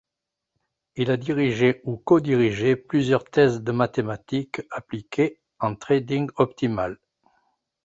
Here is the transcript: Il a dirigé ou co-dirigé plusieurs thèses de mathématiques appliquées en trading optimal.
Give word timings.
Il 0.95 1.11
a 1.11 1.17
dirigé 1.17 1.79
ou 1.83 1.95
co-dirigé 1.95 2.75
plusieurs 2.75 3.23
thèses 3.23 3.61
de 3.61 3.71
mathématiques 3.71 4.63
appliquées 4.71 5.39
en 5.59 5.75
trading 5.75 6.27
optimal. 6.37 6.99